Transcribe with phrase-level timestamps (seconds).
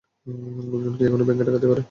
[0.71, 1.79] লোকজন কি এখনো ব্যাংক ডাকাতি করে?